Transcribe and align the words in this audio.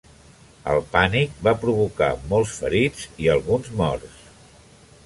El 0.71 0.79
pànic 0.95 1.35
va 1.49 1.53
provocar 1.65 2.09
molts 2.33 2.55
ferits 2.63 3.05
i 3.27 3.31
alguns 3.37 3.73
morts. 3.85 4.27